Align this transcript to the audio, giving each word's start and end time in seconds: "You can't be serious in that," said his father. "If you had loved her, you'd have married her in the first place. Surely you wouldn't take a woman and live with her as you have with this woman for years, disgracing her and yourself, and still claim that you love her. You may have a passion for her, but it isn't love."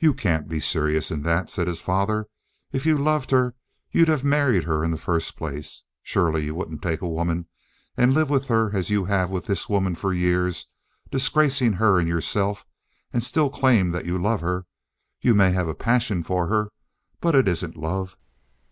"You 0.00 0.12
can't 0.12 0.48
be 0.48 0.58
serious 0.58 1.12
in 1.12 1.22
that," 1.22 1.48
said 1.50 1.68
his 1.68 1.80
father. 1.80 2.26
"If 2.72 2.84
you 2.84 2.96
had 2.96 3.04
loved 3.04 3.30
her, 3.30 3.54
you'd 3.92 4.08
have 4.08 4.24
married 4.24 4.64
her 4.64 4.84
in 4.84 4.90
the 4.90 4.98
first 4.98 5.36
place. 5.36 5.84
Surely 6.02 6.46
you 6.46 6.54
wouldn't 6.56 6.82
take 6.82 7.00
a 7.00 7.06
woman 7.08 7.46
and 7.96 8.12
live 8.12 8.28
with 8.28 8.48
her 8.48 8.76
as 8.76 8.90
you 8.90 9.04
have 9.04 9.30
with 9.30 9.46
this 9.46 9.68
woman 9.68 9.94
for 9.94 10.12
years, 10.12 10.66
disgracing 11.12 11.74
her 11.74 12.00
and 12.00 12.08
yourself, 12.08 12.66
and 13.12 13.22
still 13.22 13.48
claim 13.48 13.90
that 13.90 14.04
you 14.04 14.20
love 14.20 14.40
her. 14.40 14.66
You 15.20 15.32
may 15.32 15.52
have 15.52 15.68
a 15.68 15.76
passion 15.76 16.24
for 16.24 16.48
her, 16.48 16.72
but 17.20 17.36
it 17.36 17.46
isn't 17.46 17.76
love." 17.76 18.16